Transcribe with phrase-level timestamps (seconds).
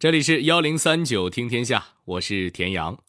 [0.00, 3.04] 这里是幺零三九听天下，我是田阳。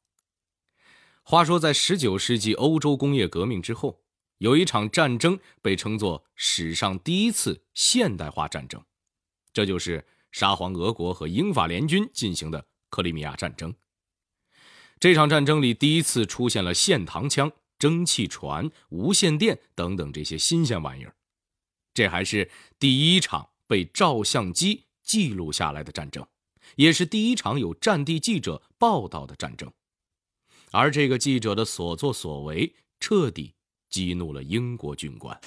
[1.24, 4.04] 话说，在十九世纪欧洲工业革命之后，
[4.40, 8.84] 有一场战争被称作史上第一次现代化战争，
[9.54, 13.74] 这就是沙皇俄国和英法联军进行的克里米亚战争。
[15.00, 17.50] 这场战争里，第一次出现了线膛枪、
[17.80, 21.16] 蒸汽船、无线电等等这些新鲜玩意儿。
[21.94, 26.28] 这还是第一场被照相机记录下来的战争。
[26.76, 29.72] 也是第一场有战地记者报道的战争，
[30.72, 33.54] 而这个记者的所作所为彻底
[33.90, 35.38] 激怒了英国军官。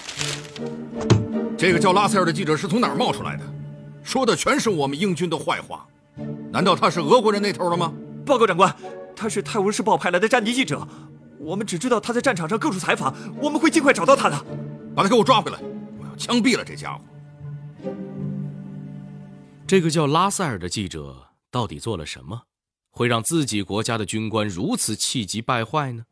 [1.57, 3.43] 这个叫拉塞尔的记者是从哪儿冒出来的？
[4.03, 5.87] 说的全是我们英军的坏话。
[6.51, 7.93] 难道他是俄国人那头的吗？
[8.25, 8.73] 报告长官，
[9.15, 10.87] 他是《泰晤士报》派来的战地记者。
[11.39, 14.45] 我们只知道他在战场上各处采访，我们会尽快找到他的。
[14.95, 15.59] 把他给我抓回来！
[15.99, 17.01] 我要枪毙了这家伙。
[19.67, 22.43] 这个叫拉塞尔的记者到底做了什么，
[22.91, 26.03] 会让自己国家的军官如此气急败坏呢？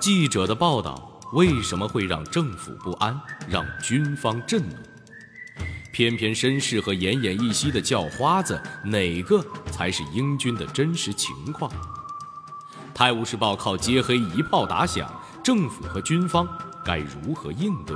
[0.00, 4.74] 记者的报道为什么会让政府不安，让军方震怒？
[5.92, 11.70] 偏偏绅士和奄奄一息的叫花子，哪个才是英军的真实情况？
[12.94, 15.12] 《泰晤士报》靠揭黑一炮打响，
[15.44, 16.48] 政府和军方
[16.82, 17.94] 该如何应对？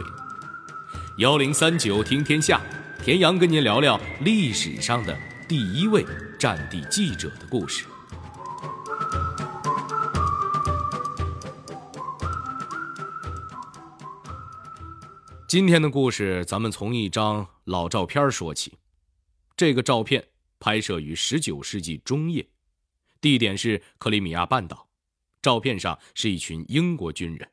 [1.18, 2.60] 幺零三九听天下，
[3.00, 6.04] 田阳跟您聊聊历史上的第一位
[6.40, 7.86] 战地记者的故事。
[15.46, 18.76] 今天的故事，咱们从一张老照片说起。
[19.56, 20.26] 这个照片
[20.58, 22.44] 拍摄于十九世纪中叶，
[23.20, 24.88] 地点是克里米亚半岛。
[25.40, 27.48] 照片上是一群英国军人。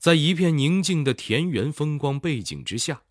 [0.00, 3.02] 在一片宁静的田园风光背景之下，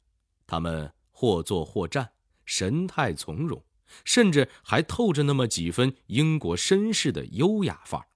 [0.48, 2.14] 他们或坐或站，
[2.46, 3.64] 神态从容，
[4.04, 8.08] 甚至还透着那么几分英国绅士的优雅范儿。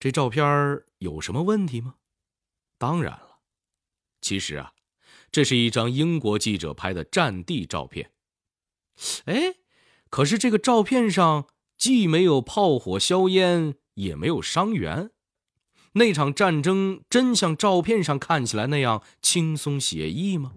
[0.00, 1.94] 这照片有什么问题吗？
[2.78, 3.38] 当然了，
[4.20, 4.72] 其实啊，
[5.30, 8.10] 这是一张英国记者拍的战地照片。
[9.26, 9.54] 哎，
[10.10, 15.12] 可是这个照片上既没有炮火硝烟，也没有伤员。
[15.92, 20.52] 那场战争真像照片上看起来那样轻松写意吗？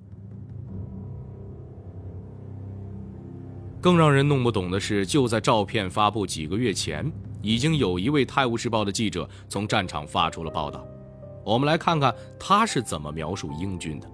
[3.81, 7.11] 更让人弄不懂的是，就在照片发布几个月前，
[7.41, 10.85] 已经有一位《泰晤士报》的记者从战场发出了报道。
[11.43, 14.07] 我们来看看他是怎么描述英军的：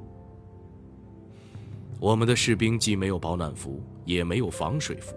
[1.99, 5.13] 我们的士兵既没有保暖服，也没有防水服。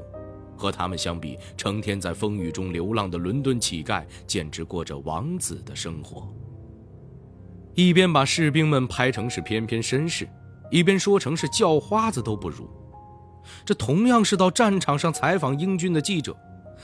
[0.60, 6.28] 和他们相比，成天在风雨中流浪的伦敦乞丐简直过着王子的生活。
[7.75, 10.28] 一边把士兵们拍成是翩翩绅士，
[10.70, 12.69] 一边说成是叫花子都不如。
[13.65, 16.37] 这同样是到战场上采访英军的记者，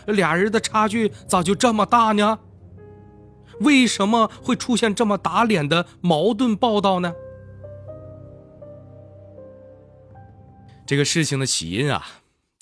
[0.06, 2.38] 俩人的差距咋就这么大呢？
[3.60, 7.12] 为什么会出现这么打脸的矛盾报道呢？
[10.86, 12.06] 这个事情的起因啊，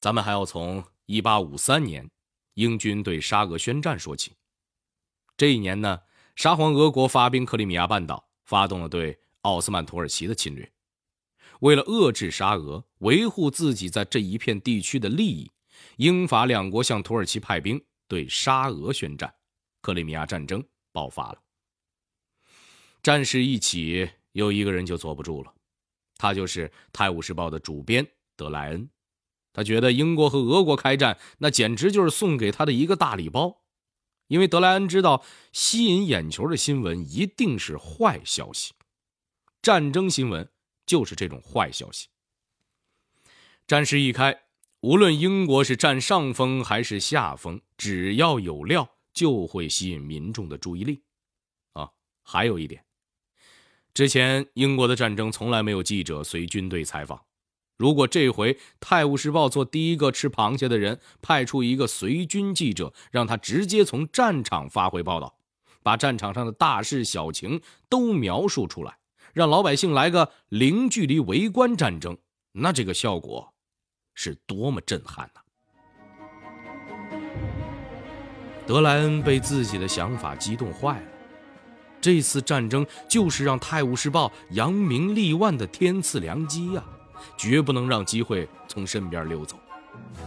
[0.01, 0.83] 咱们还要从。
[1.07, 2.11] 一八五三年，
[2.55, 4.33] 英军对沙俄宣战说起。
[5.37, 6.01] 这一年呢，
[6.37, 10.73] 沙皇俄国发兵克里米亚半岛，发动了对奥斯曼土耳其的侵略。
[11.61, 15.51] 为了遏制沙俄，维护自己在这一片地区的利益，
[15.97, 19.35] 英法两国向土耳其派兵，对沙俄宣战。
[19.81, 21.43] 克里米亚战争爆发了。
[23.03, 25.55] 战事一起，有一个人就坐不住了，
[26.17, 28.89] 他就是《泰晤士报》的主编德莱恩。
[29.55, 33.63] 他觉得英国和俄国开战，那简直就是送给他的一个大礼包，
[34.27, 38.75] 因为德莱恩知道，吸引眼球的新闻一定是坏消息，
[39.63, 40.51] 战争新闻
[40.85, 42.09] 就是这种坏消息。
[43.67, 44.43] 战事一开，
[44.81, 51.03] 无论英国是占上风还是下风，只要有料，就会吸引民众的注意力。
[51.75, 51.89] 啊，
[52.23, 52.85] 还有一点，
[53.95, 57.25] 之前英国的战争从来没有记者随军队采访。
[57.77, 65.37] 如果这回《泰晤士报》做第一个吃螃蟹的人，派出一个随军记者，让他直接从战场发回报道，
[65.83, 68.99] 把战场上的大事小情都描述出来，
[69.33, 72.17] 让老百姓来个零距离围观战争，
[72.53, 73.53] 那这个效果
[74.15, 75.41] 是多么震撼呐！
[78.67, 81.09] 德莱恩被自己的想法激动坏了，
[82.01, 86.85] 这次战争就是让《泰晤士报》扬名立万的天赐良机呀！
[87.37, 89.59] 绝不能让机会从身边溜走，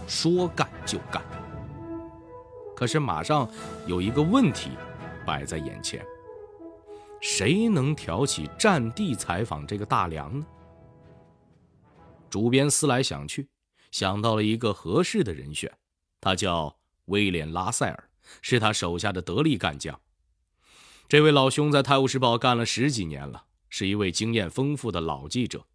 [0.07, 1.23] 说干就干。
[2.75, 3.49] 可是马上
[3.85, 4.71] 有一个问题
[5.25, 6.05] 摆在眼前：
[7.19, 10.45] 谁能挑起战地采访这个大梁呢？
[12.29, 13.47] 主编思来想去，
[13.91, 15.71] 想到了一个合适的人选，
[16.21, 18.09] 他叫威廉·拉塞尔，
[18.41, 19.99] 是他手下的得力干将。
[21.07, 25.65] 这位老兄在《泰晤士报》干了十几年了，是一位经验丰富的老记者，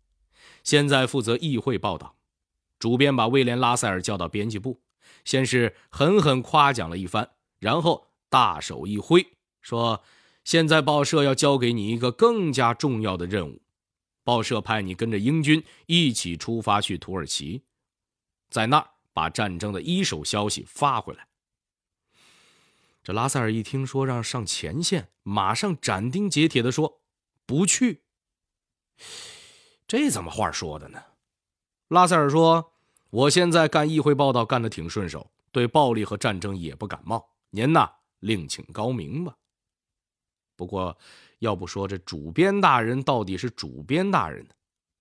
[0.62, 2.16] 现在负责议会报道。
[2.78, 4.80] 主编把威廉·拉塞尔叫到编辑部，
[5.24, 7.30] 先是狠狠夸奖了一番，
[7.60, 9.24] 然后大手一挥，
[9.60, 10.02] 说
[10.42, 13.62] ：“现在报社要交给你一个更加重要的任务，
[14.24, 17.62] 报社派你跟着英军一起出发去土耳其，
[18.50, 21.28] 在那儿把战争的一手消息发回来。”
[23.04, 27.00] 这拉塞尔一听说让上前线，马上斩钉截铁地说
[27.46, 28.02] ：“不去。”
[29.92, 30.98] 这怎么话说的呢？
[31.88, 32.72] 拉塞尔说。
[33.10, 37.28] 我现在干议会报道干得挺顺手，对暴力和战争也不感冒。
[37.50, 37.86] 您呐，
[38.20, 39.36] 另请高明吧。
[40.56, 40.96] 不过，
[41.40, 44.54] 要不说这主编大人到底是主编大人呢？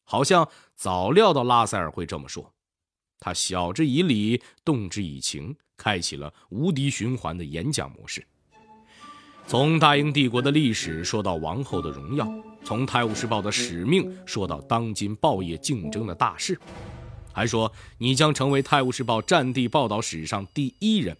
[0.03, 0.45] 好像
[0.75, 2.53] 早料到拉塞尔会这么说。
[3.17, 8.27] 他晓之以理，动之以情，开启了无敌循环的演讲模式。
[9.51, 12.25] 从大英帝国的历史说到王后的荣耀，
[12.63, 16.57] 从《泰晤士报》的使命说到当今报业竞争的大势。
[17.33, 21.17] 还说你将成为《泰晤士报》战地报道史上第一人，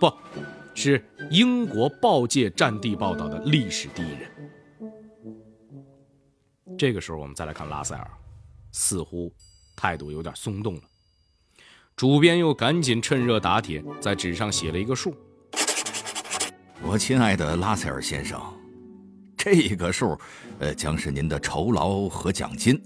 [0.00, 0.10] 不，
[0.74, 4.32] 是英国报界战地报道的历史第一人。
[6.78, 8.10] 这个时候，我们再来看拉塞尔，
[8.70, 9.30] 似乎
[9.76, 10.82] 态度有点松动了。
[11.96, 15.14] 主编又赶紧趁热打铁，在纸上写了一个数。
[16.84, 18.38] 我亲爱的拉塞尔先生，
[19.36, 20.18] 这个数，
[20.58, 22.78] 呃，将是您的酬劳和奖金。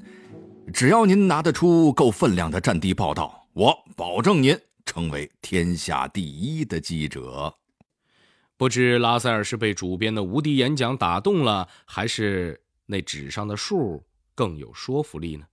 [0.73, 7.53] 只要您拿得出够分量的战地报道，我保证您成为天下第一的记者。
[8.57, 14.05] 不知拉塞尔是被主编的无敌演讲打动了，还是那纸上的数
[14.35, 15.45] 更有说服力呢？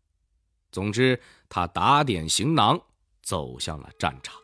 [0.71, 1.19] 总之，
[1.49, 2.79] 他打点行囊，
[3.23, 4.35] 走向了战场。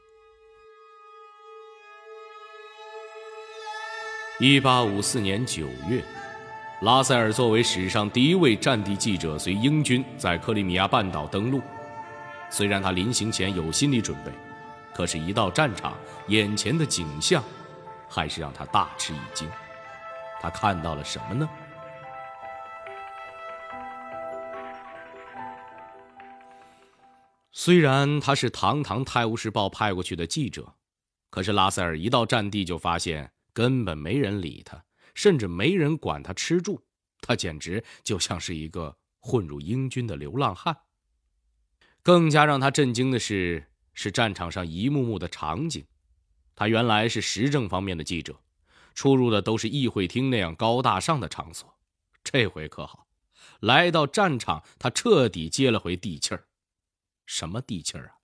[4.41, 6.01] 一八五四年九月。
[6.79, 11.61] 拉塞尔作为史上第一位战地记者，随英军在克里米亚半岛登陆。
[12.49, 14.31] 虽然他临行前有心理准备，
[14.93, 15.93] 可是，一到战场，
[16.27, 17.43] 眼前的景象
[18.07, 19.45] 还是让他大吃一惊。
[20.39, 21.49] 他看到了什么呢？
[27.51, 30.75] 虽然他是堂堂《泰晤士报》派过去的记者，
[31.29, 34.85] 可是拉塞尔一到战地就发现根本没人理他。
[35.15, 36.81] 甚至没人管他吃住，
[37.19, 40.77] 他简直就像是一个混入英军的流浪汉。
[42.01, 45.85] 更加让他震惊的是，是战场上一幕幕的场景。
[46.55, 48.39] 他原来是时政方面的记者，
[48.93, 51.77] 出入的都是议会厅那样高大上的场所。
[52.23, 53.09] 这回可好，
[53.59, 56.47] 来到战场，他彻底接了回地气儿。
[57.25, 58.15] 什么地气儿啊？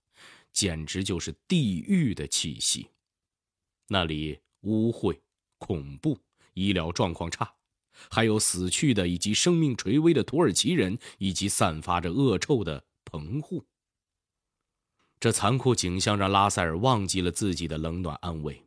[0.54, 2.92] 简直就是地狱的气息。
[3.90, 5.20] 那里污秽、
[5.58, 6.20] 恐怖。
[6.54, 7.54] 医疗状况差，
[8.10, 13.66] 还有死去的以及生命垂危的土耳其人，以及散发着恶臭的棚户。
[15.20, 18.66] 这残酷景象让拉塞尔忘记了自己的冷暖安危，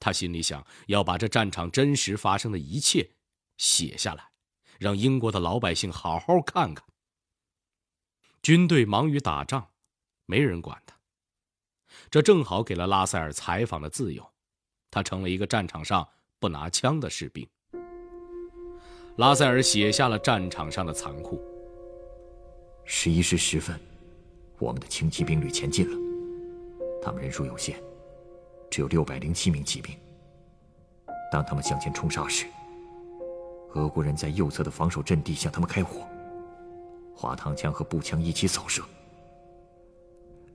[0.00, 3.10] 他心里想要把这战场真实发生的一切
[3.58, 4.30] 写下来，
[4.78, 6.82] 让英国的老百姓好好看看。
[8.40, 9.68] 军队忙于打仗，
[10.24, 10.98] 没人管他，
[12.10, 14.32] 这正好给了拉塞尔采访的自由，
[14.90, 16.08] 他成了一个战场上。
[16.40, 17.48] 不拿枪的士兵，
[19.16, 21.42] 拉塞尔写下了战场上的残酷。
[22.84, 23.76] 十一时十分，
[24.60, 25.98] 我们的轻骑兵旅前进了，
[27.02, 27.82] 他们人数有限，
[28.70, 29.92] 只有六百零七名骑兵。
[31.32, 32.46] 当他们向前冲杀时，
[33.74, 36.06] 俄国人在右侧的防守阵地向他们开火，
[37.16, 38.80] 滑膛枪和步枪一起扫射。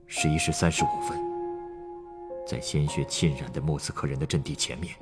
[0.08, 1.20] 十一时三十五分，
[2.48, 4.96] 在鲜血浸染的莫斯科人的阵地前面。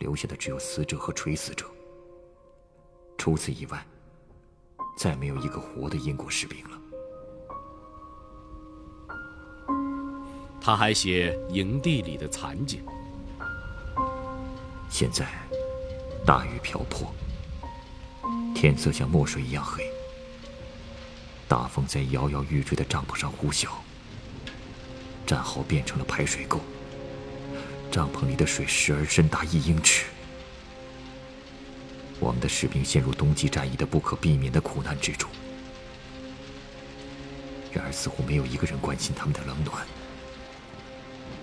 [0.00, 1.64] 留下的只有死者和垂死者。
[3.16, 3.86] 除此以外，
[4.98, 6.80] 再没有一个活的英国士兵了。
[10.60, 12.84] 他还写营地里的惨景。
[14.90, 15.26] 现在，
[16.26, 17.14] 大雨瓢泼，
[18.54, 19.84] 天色像墨水一样黑。
[21.46, 23.68] 大风在摇摇欲坠的帐篷上呼啸，
[25.26, 26.58] 战壕变成了排水沟。
[27.90, 30.06] 帐篷里的水时而深达一英尺，
[32.20, 35.28] 我们的士兵陷入冬季战役的不可避免的苦难之中。
[37.72, 39.84] 然而，似乎没有一个人关心他们的冷暖，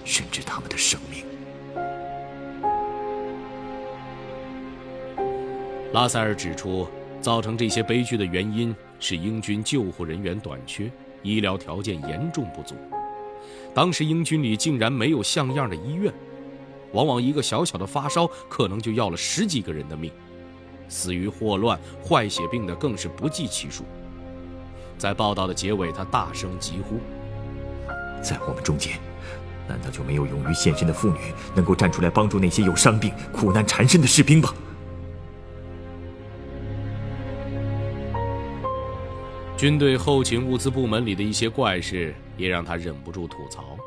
[0.06, 1.26] 甚至他们的生命。
[5.94, 6.88] 拉塞尔指出，
[7.22, 10.90] 造成这些悲剧的原因是英军救护人员短缺，
[11.24, 12.76] 医疗条件严重不足。
[13.74, 16.14] 当时英军里竟然没有像样的医院，
[16.98, 20.12] 往往一个小小的发烧可能就要了十几个人的命，
[20.90, 23.84] 死于霍乱、坏血病的更是不计其数。
[24.98, 26.96] 在报道的结尾，他大声疾呼
[28.20, 28.98] ：“在我们中间，
[29.68, 31.20] 难道就没有勇于献身的妇女，
[31.54, 34.52] 能够站出来帮助那些有伤病、苦难缠身的士兵吗？”
[39.56, 43.78] 军队后勤物资部门里的一些怪事也让他忍不住吐槽，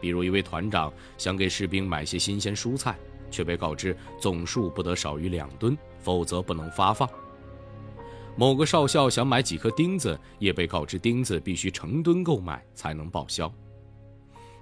[0.00, 2.98] 比如一位团长想给士兵买些新鲜蔬菜，
[3.30, 7.08] 却被告知总数不得少于两吨，否则不能发放；
[8.36, 13.52] 某个少校想买几颗钉子，也被告知钉子必须成吨购买才能报销。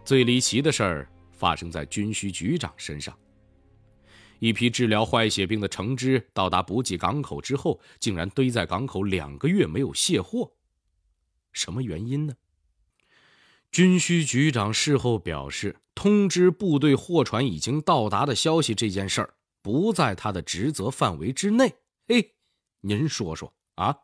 [0.04, 3.16] 最离奇的事儿发生在军需局长身上。
[4.40, 10.50] 一批治疗坏血病的橙汁到达补给港口之后，竟然堆在港口两个月没有卸货，
[11.52, 12.34] 什么原因呢？
[13.70, 21.74] 军需局长事后表示，通知部队货船已经到达的消息这件事儿不在他的职责范围之内。
[22.06, 22.34] 嘿，
[22.80, 23.96] 您说说啊？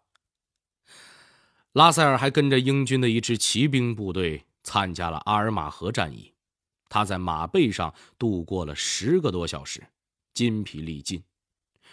[1.73, 6.33] 拉塞尔还跟着英军的一支骑兵部队参加了阿尔马河战役，
[6.89, 9.83] 他在马背上度过了十个多小时。
[10.35, 11.23] 筋疲力尽，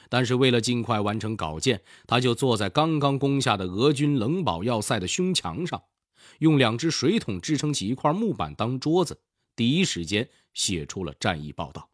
[0.10, 5.84] 但是为了尽快完成稿件，他就坐在刚刚攻下的俄军冷堡要塞的胸墙上，
[6.41, 9.21] 用两只水桶支撑起一块木板当桌子，
[9.55, 11.88] 第一时间写出了战役报道。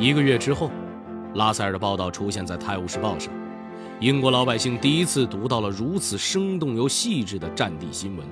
[0.00, 0.68] 一个月之后，
[1.36, 3.32] 拉塞尔的报道出现在《泰晤士报》上，
[4.00, 8.26] 英国老百姓第一次读到了如此生动又细致的战地新闻。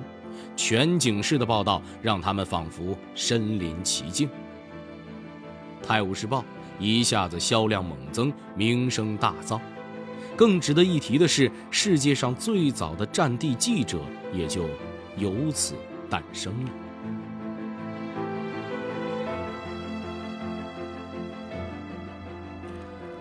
[0.57, 4.29] 全景式的报道让他们仿佛身临其境。
[5.81, 6.41] 《泰晤士报》
[6.81, 9.61] 一下子销量猛增，名声大噪。
[10.41, 14.01] 更值得一提的是，世界上最早的战地记者
[14.33, 14.67] 也就
[15.19, 15.75] 由此
[16.09, 16.71] 诞生了。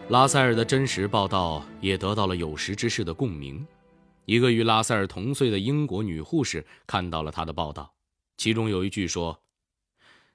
[0.08, 3.68] 拉塞尔的真实报道也得到了有识之士的共鸣。
[4.24, 7.94] 一个与拉塞尔同岁的英国女护士看到了他的报道，
[8.38, 9.38] 其中有一句说：“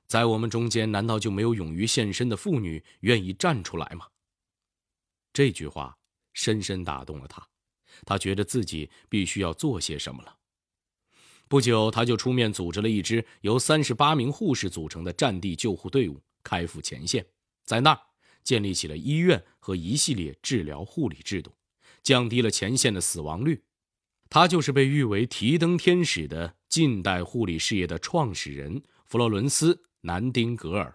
[0.07, 4.05] 在我们中间，难道就没有勇于献身的妇女愿意站出来吗？”
[5.33, 5.97] 这句话
[6.35, 7.49] 深深打动了他，
[8.05, 10.37] 他觉得自己必须要做些什么了。
[11.49, 17.25] 不久，他就出面组织了一支由三十八名护士组成的战地救护队伍，开赴前线，
[17.64, 18.00] 在那儿
[18.43, 21.53] 建立起了医院和一系列治疗护理制度，
[22.03, 23.62] 降低了前线的死亡率。
[24.29, 30.93] 他就是被誉为“提灯天使”的近代护理事业的创始人弗洛伦斯·南丁格尔。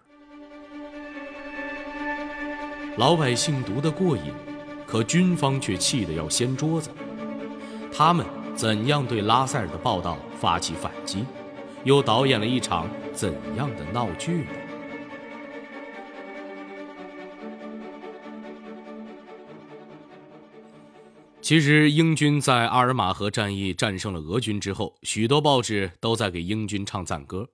[2.98, 4.32] 老百姓读得过瘾，
[4.90, 6.90] 可军方却气得要掀桌子。
[7.92, 11.24] 他们怎样对拉塞尔的报道发起反击，
[11.84, 14.50] 又导演了一场怎样的闹剧呢？
[21.40, 27.48] 其实，英军在阿尔马河战役战胜了俄军之后，许多报纸都在给英军唱赞歌。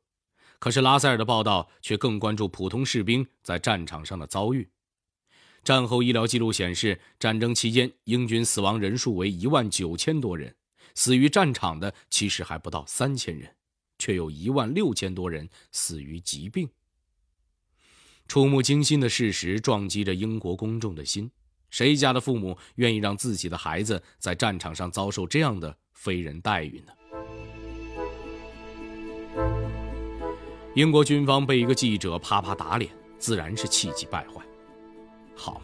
[0.58, 4.68] 可是，拉塞尔的报道却更关注普通士兵在战场上的遭遇。
[5.66, 10.54] 战后医疗记录显示，战争期间英军死亡人数为一万九千多人，
[10.94, 13.52] 死于战场的其实还不到三千人，
[13.98, 16.70] 却有一万六千多人死于疾病。
[18.28, 21.28] 触目惊心的事实撞击着英国公众的心。
[21.68, 26.92] 谁家的父母愿意让自己的孩子在战场上遭受这样的非人待遇呢？
[30.76, 34.40] 英国军方被一个记者啪啪打脸，自然是气急败坏。
[35.36, 35.60] 好嘛，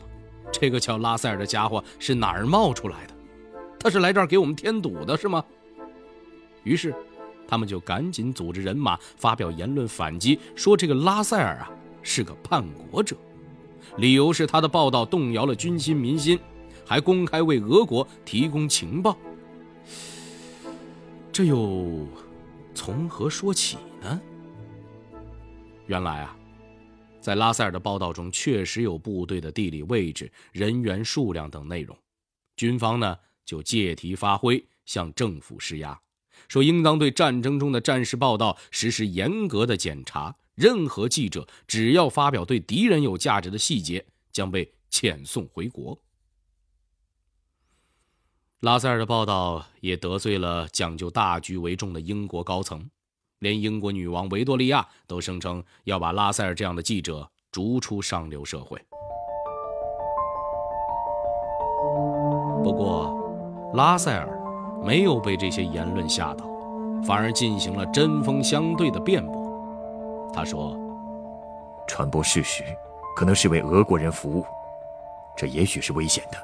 [0.53, 3.15] 这个叫拉塞尔的家伙是哪儿冒出来的？
[3.81, 5.45] 他是来这儿给我们添堵的，是吗？
[6.63, 6.95] 于是，
[7.49, 11.71] 他们就赶紧组织人马发表言论反击，说这个拉塞尔啊
[12.03, 13.17] 是个叛国者。
[13.97, 16.39] 理由是他的报道动摇了军心民心，
[16.87, 19.17] 还公开为俄国提供情报。
[21.33, 22.07] 这又
[22.75, 24.21] 从何说起呢？
[25.87, 26.37] 原来啊，
[27.23, 31.97] 在拉塞尔的报道中确实有部队的地理位置、人员数量等内容，
[32.57, 35.99] 军方呢就借题发挥，向政府施压，
[36.49, 40.37] 说应当对战争中的战事报道实施严格的检查。
[40.55, 45.99] 任何记者只要发表对敌人有价值的细节，将被遣送回国。
[48.61, 52.91] 拉塞尔的报道也得罪了讲究大局为重的英国高层，
[53.43, 58.81] 连英国女王维多利亚都声称要把拉塞尔这样的记者逐出上流社会。
[62.63, 64.29] 不过，拉塞尔
[64.85, 66.45] 没有被这些言论吓倒，
[67.05, 70.31] 反而进行了针锋相对的辩驳。
[70.33, 70.79] 他说
[71.89, 72.63] ：“传播事实，
[73.17, 74.47] 可能是为俄国人服务，
[75.37, 76.39] 这也许是危险的；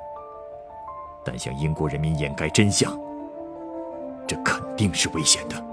[1.24, 2.98] 但向英国人民掩盖真相，
[4.26, 5.64] 这肯定是危险的。”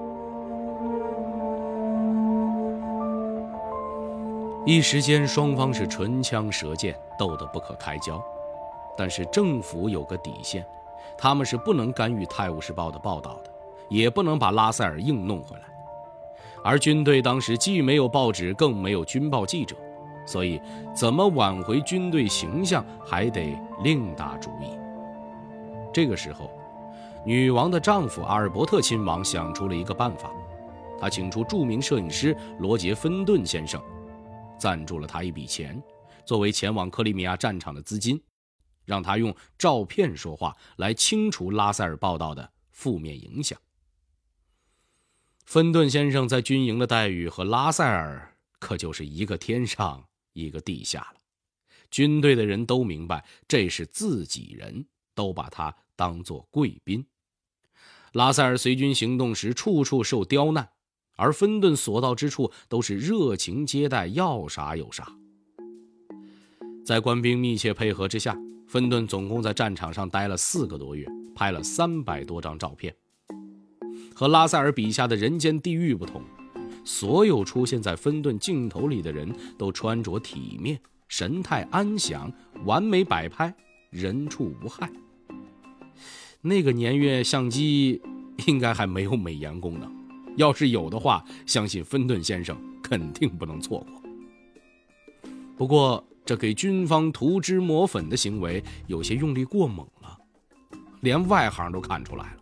[4.67, 8.19] 一时间，双方是唇枪舌剑，斗得不可开交。
[8.97, 10.65] 但是政府有个底线，
[11.15, 13.51] 他们是不能干预《泰晤士报》的报道的，
[13.89, 15.63] 也不能把拉塞尔硬弄回来。
[16.63, 19.75] 而军队当时既没有报纸，更没有军报记者，
[20.25, 20.59] 所以
[20.95, 24.75] 怎么挽回军队形象，还得另打主意。
[25.93, 26.49] 这个时候，
[27.23, 30.31] 女王的丈夫阿尔伯特亲王想出了一个办法，
[30.99, 33.79] 他请出著名摄影师罗杰·芬顿先生。
[34.57, 35.81] 赞助了他一笔钱，
[36.25, 38.21] 作为前往克里米亚战场的资金，
[38.85, 43.59] 让他用照片说话来清除拉塞尔报道的负面影响。
[45.45, 51.21] 芬顿先生在军营的待遇和拉塞尔可就是一个天上一个地下了。
[51.91, 57.05] 军队的人都明白这是自己人，都把他当做贵宾。
[58.11, 60.71] 拉塞尔随军行动时，处处受刁难。
[61.15, 65.07] 而芬顿所到之处都是热情接待，要啥有啥。
[66.85, 72.93] 在官兵密切配合之下，芬顿总共在战场上待了四个多月，拍了三百多张照片。
[74.13, 76.21] 和拉塞尔笔下的人间地狱不同，
[76.83, 82.31] 所有出现在芬顿镜头里的人都穿着体面，神态安详，
[82.65, 83.53] 完美摆拍，
[83.89, 84.89] 人畜无害。
[86.41, 87.99] 那个年月相机
[88.45, 90.04] 应该还没有美颜功能。
[90.35, 94.01] 要是有的话，相信芬顿先生肯定不能错过。
[95.57, 100.17] 不过，这给军方涂脂抹粉的行为有些用力过猛了，
[101.01, 102.37] 连外行都看出来了。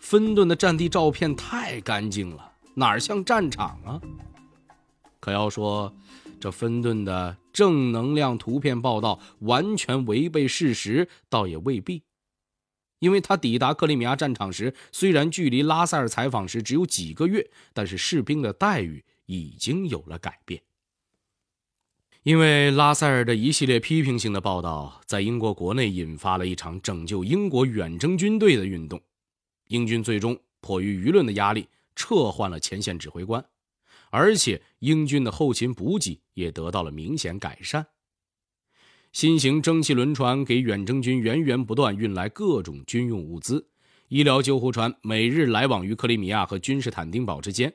[0.00, 4.00] 芬顿的战地照片太干净了，哪像战场啊？
[5.20, 5.94] 可要说，
[6.40, 12.02] 这芬顿的正能量图片报道完全违背事实，倒也未必。
[13.04, 20.62] 因为他抵达克里米亚战场时，虽然距离拉塞尔采访时只有几个月，但是士兵的待遇已经有了改变。
[22.22, 28.98] 因为拉塞尔的一系列批评性的报道，在英国国内引发了一场拯救英国远征军队的运动，
[29.68, 33.44] 英军最终迫于舆论的压力撤换了前线指挥官，
[34.08, 37.86] 而且英军的后勤补给也得到了明显改善。
[39.14, 43.64] 新型蒸汽轮船给远征军源源不断运来各种军用物资，
[44.08, 47.72] 医疗救护船每日来往于克里米亚和君士坦丁堡之间。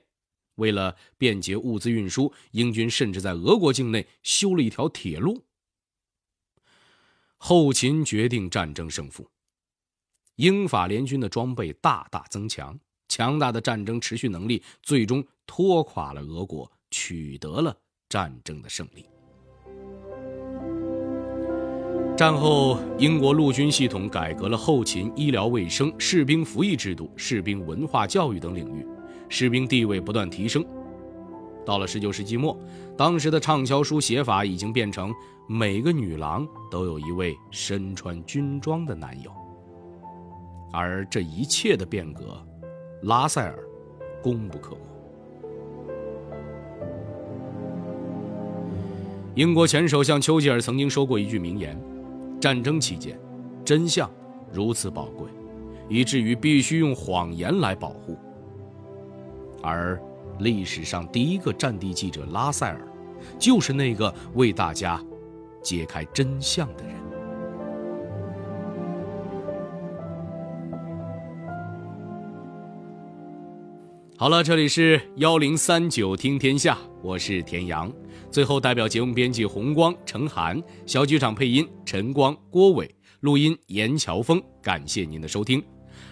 [0.55, 5.45] 为了便捷物资运输，英军甚至在俄国境内修了一条铁路。
[7.37, 9.25] 后勤决定战争胜负。
[10.35, 17.77] 英法联军的装备大大增强，强大的战争持续能力最终拖垮了俄国，取得了
[18.09, 19.05] 战争的胜利。
[22.19, 28.85] 战后，英国陆军系统改革了后勤、医疗卫生、士兵服役制度、士兵文化教育等领域，
[29.29, 30.61] 士兵地位不断提升。
[31.65, 32.59] 到了19世纪末，
[32.97, 35.13] 当时的畅销书写法已经变成
[35.47, 39.31] 每个女郎都有一位身穿军装的男友。
[40.73, 42.45] 而这一切的变革，
[43.03, 43.57] 拉塞尔
[44.21, 44.81] 功不可没。
[49.35, 51.81] 英国前首相丘吉尔曾经说过一句名言。
[52.39, 53.19] 战争期间，
[53.65, 54.09] 真相
[54.51, 55.27] 如此宝贵，
[55.87, 58.17] 以至于必须用谎言来保护。
[59.61, 60.01] 而
[60.39, 62.79] 历史上第一个战地记者拉塞尔，
[63.37, 65.03] 就是那个为大家
[65.61, 66.98] 揭开真相的人。
[74.19, 77.89] 好了，这里是幺零三九听天下，我是田阳。
[78.29, 84.43] 最后，代表节目编辑红光、程涵，小剧场配音陈光、郭伟，录音严乔峰。
[84.61, 85.63] 感谢您的收听。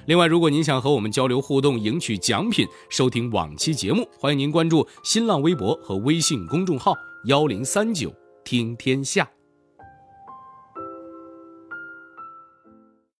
[0.05, 8.09] 另外，如果您想和我们交流互动、赢取奖品、收听往期节目，欢迎您关注新浪微博和微信公众号幺零三九
[8.45, 9.29] 听天下。